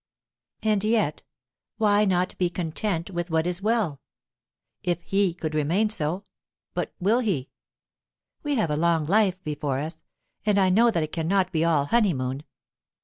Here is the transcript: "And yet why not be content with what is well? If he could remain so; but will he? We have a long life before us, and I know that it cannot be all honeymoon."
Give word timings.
"And 0.63 0.83
yet 0.83 1.21
why 1.77 2.05
not 2.05 2.35
be 2.39 2.49
content 2.49 3.11
with 3.11 3.29
what 3.29 3.45
is 3.45 3.61
well? 3.61 4.01
If 4.81 4.99
he 5.03 5.31
could 5.35 5.53
remain 5.53 5.89
so; 5.89 6.25
but 6.73 6.95
will 6.99 7.19
he? 7.19 7.51
We 8.41 8.55
have 8.55 8.71
a 8.71 8.75
long 8.75 9.05
life 9.05 9.39
before 9.43 9.77
us, 9.77 10.03
and 10.43 10.57
I 10.57 10.71
know 10.71 10.89
that 10.89 11.03
it 11.03 11.11
cannot 11.11 11.51
be 11.51 11.63
all 11.63 11.85
honeymoon." 11.85 12.45